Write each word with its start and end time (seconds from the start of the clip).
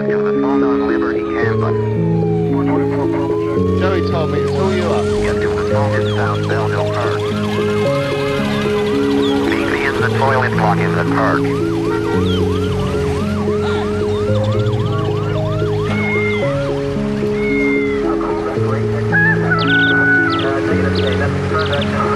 Joey 0.00 0.16
told 4.10 4.30
me 4.30 4.38
to 4.40 4.46
call 4.48 4.72
you 4.74 4.84
up. 4.84 5.04
Get 5.22 5.34
to 5.34 5.48
the 5.48 5.64
phone 5.70 5.94
in 6.00 6.06
South 6.16 6.48
Belleville 6.48 6.90
Park. 6.94 7.20
Meet 9.50 9.68
me 9.70 9.80
in 9.86 9.94
the 10.00 10.08
toilet 10.16 10.52
block 10.52 10.78
in 10.78 10.94
the 10.94 11.04
park. 11.14 11.42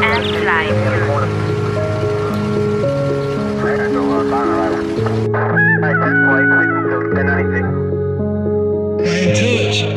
and 0.07 0.45
live. 0.45 0.95
Too 9.75 9.91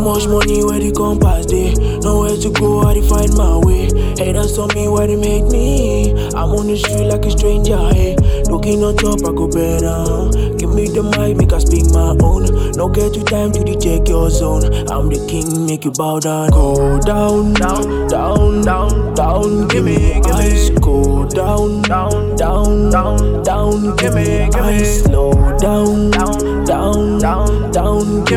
much 0.00 0.26
money 0.26 0.64
where 0.64 0.80
they 0.80 0.90
come 0.90 1.20
compass 1.20 1.44
day. 1.46 1.74
Nowhere 2.00 2.36
to 2.36 2.50
go, 2.52 2.82
how 2.82 2.94
to 2.94 3.02
find 3.02 3.36
my 3.36 3.58
way. 3.58 3.92
Haters 4.16 4.56
tell 4.56 4.68
me 4.68 4.88
why 4.88 5.06
they 5.06 5.16
make 5.16 5.44
me. 5.52 6.12
I'm 6.32 6.56
on 6.56 6.66
the 6.66 6.76
street 6.78 7.08
like 7.08 7.26
a 7.26 7.30
stranger, 7.30 7.76
hey. 7.92 8.16
Looking 8.48 8.82
on 8.84 8.96
top, 8.96 9.20
I 9.20 9.32
go 9.36 9.48
better. 9.48 10.32
Give 10.56 10.72
me 10.72 10.88
the 10.88 11.02
mic, 11.02 11.36
make 11.36 11.52
I 11.52 11.58
speak 11.58 11.92
my 11.92 12.16
own. 12.24 12.48
No 12.72 12.88
get 12.88 13.14
you 13.14 13.24
time 13.24 13.52
to 13.52 13.60
check 13.76 14.08
your 14.08 14.30
zone. 14.30 14.64
I'm 14.88 15.08
the 15.12 15.20
king, 15.28 15.66
make 15.66 15.84
you 15.84 15.92
bow 15.92 16.20
down. 16.20 16.48
Go 16.50 16.98
down, 17.00 17.52
down, 17.52 18.08
down, 18.08 18.62
down, 18.62 19.14
down. 19.14 19.68
Give 19.68 19.84
me, 19.84 20.20
give 20.24 20.38
me. 20.40 20.80
Go 20.80 21.28
down, 21.28 21.82
down, 21.82 22.36
down, 22.36 22.90
down, 22.90 23.42
down. 23.42 23.96
Give 23.96 24.14
me, 24.14 24.48
give 24.48 24.64
me. 24.64 24.84
Slow 24.84 25.32
down, 25.32 25.58
down, 25.58 25.60
down, 25.60 25.67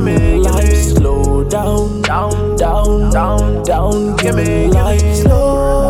down. 0.05 0.15
Give 0.15 0.21
me 0.21 0.37
life. 0.37 0.83
Slow 0.83 1.43
down, 1.43 2.01
down, 2.01 2.55
down, 2.55 3.11
down, 3.11 3.63
down. 3.63 4.15
Give 4.17 4.35
me 4.35 4.67
life. 4.67 5.15
Slow, 5.17 5.80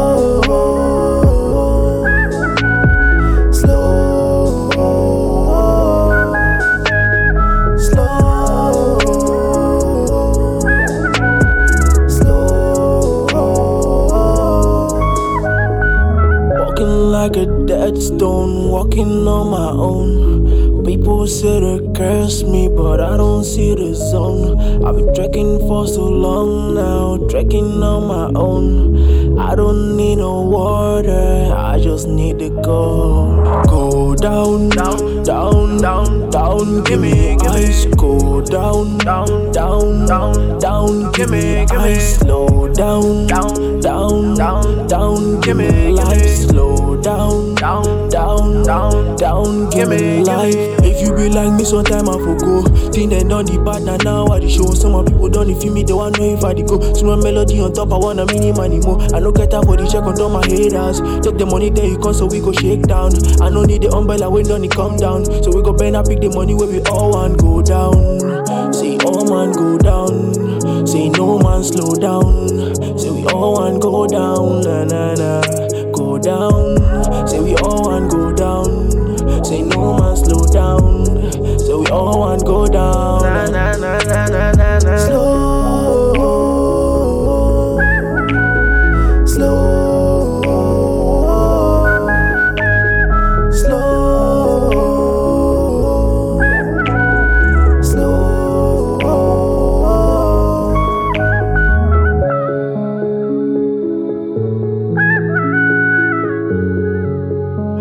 like 17.22 17.38
a 17.38 17.46
dead 17.68 18.02
stone, 18.02 18.68
walking 18.70 19.28
on 19.28 19.52
my 19.52 19.70
own. 19.70 20.84
People 20.84 21.28
say 21.28 21.60
they 21.60 21.94
curse 21.94 22.42
me, 22.42 22.68
but 22.68 23.00
I 23.00 23.16
don't 23.16 23.44
see 23.44 23.76
the 23.76 23.94
zone. 23.94 24.84
I've 24.84 24.96
been 24.96 25.14
trekking 25.14 25.60
for 25.60 25.86
so 25.86 26.04
long 26.04 26.74
now, 26.74 27.18
trekking 27.28 27.84
on 27.84 28.08
my 28.08 28.40
own. 28.40 29.38
I 29.38 29.54
don't 29.54 29.96
need 29.96 30.16
no 30.16 30.42
water, 30.42 31.54
I 31.56 31.78
just 31.80 32.08
need 32.08 32.40
to 32.40 32.50
go. 32.50 33.64
Go 33.70 34.16
down, 34.16 34.70
down, 34.70 35.24
down, 35.24 35.78
down, 35.78 36.30
down, 36.32 36.84
give 36.86 37.02
me, 37.02 37.38
me. 37.38 37.96
Go 37.98 38.42
down, 38.42 38.98
down, 38.98 39.52
down, 39.52 40.08
down, 40.08 40.60
down, 40.60 41.12
give 41.12 41.30
me, 41.30 41.68
me. 41.68 42.00
Slow 42.00 42.68
down, 42.74 43.28
down, 43.28 43.80
down, 43.80 44.34
down, 44.34 44.88
down, 44.88 45.40
give 45.42 45.58
me 45.58 45.90
life. 45.90 46.26
Slow 46.50 46.81
down, 49.22 49.70
give 49.70 49.88
me 49.88 50.24
life. 50.26 50.56
If 50.82 50.98
you 51.06 51.14
be 51.16 51.30
like 51.30 51.54
me, 51.54 51.64
sometime 51.64 52.10
I 52.10 52.18
forgo. 52.18 52.66
Think 52.90 53.12
they 53.14 53.22
done 53.22 53.46
the 53.46 53.62
bad, 53.62 53.84
now 53.84 53.98
now 54.02 54.26
I 54.34 54.40
the 54.40 54.50
show. 54.50 54.74
Some 54.74 54.96
of 54.96 55.06
people 55.06 55.30
don't 55.30 55.54
feel 55.62 55.72
me, 55.72 55.84
they 55.84 55.94
want 55.94 56.18
know 56.18 56.26
if 56.26 56.44
I 56.44 56.54
the 56.58 56.64
go. 56.66 56.82
Small 56.98 57.18
melody 57.22 57.62
on 57.62 57.72
top, 57.74 57.94
I 57.94 57.98
want 58.02 58.20
a 58.20 58.26
mini 58.26 58.52
money 58.52 58.80
more. 58.82 58.98
I 59.14 59.20
no 59.22 59.32
get 59.32 59.52
time 59.52 59.64
for 59.70 59.78
the 59.78 59.86
check 59.86 60.02
on 60.02 60.18
top 60.18 60.34
my 60.34 60.42
haters. 60.50 61.00
Take 61.22 61.38
the 61.38 61.46
money, 61.46 61.70
then 61.70 61.92
you 61.94 62.00
come, 62.02 62.14
so 62.18 62.26
we 62.26 62.42
go 62.42 62.52
shake 62.52 62.90
down. 62.90 63.14
I 63.40 63.50
no 63.54 63.62
need 63.64 63.84
the 63.86 63.94
umbrella 63.94 64.26
when 64.28 64.50
done 64.50 64.66
it 64.66 64.72
come 64.74 64.98
down. 64.98 65.24
So 65.46 65.54
we 65.54 65.62
go 65.62 65.72
bend 65.72 65.96
and 65.96 66.06
pick 66.08 66.20
the 66.20 66.34
money 66.34 66.56
where 66.58 66.68
we 66.68 66.82
all 66.90 67.14
want 67.14 67.38
go 67.38 67.62
down. 67.62 67.94
See 68.74 68.98
all 69.06 69.22
man 69.30 69.54
go 69.54 69.78
down. 69.78 70.34
Say 70.90 71.10
no 71.14 71.38
man 71.38 71.62
slow 71.64 71.94
down. 71.94 72.50
Say 72.98 73.14
we 73.14 73.22
all 73.30 73.54
want 73.54 73.82
go 73.86 74.08
down. 74.10 74.66
Na 74.66 74.82
na 74.90 75.14
na. 75.14 75.46
Go 75.94 76.18
down. 76.18 76.61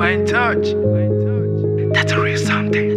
OneTouch. 0.01 1.93
That's 1.93 2.13
a 2.13 2.19
real 2.19 2.39
something. 2.39 2.97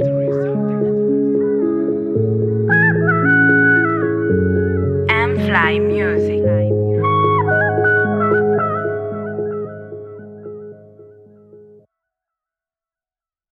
Emfly 5.10 5.86
music. 5.86 6.63